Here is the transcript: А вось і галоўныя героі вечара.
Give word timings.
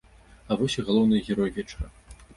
А 0.53 0.57
вось 0.61 0.77
і 0.79 0.85
галоўныя 0.89 1.21
героі 1.27 1.55
вечара. 1.59 1.87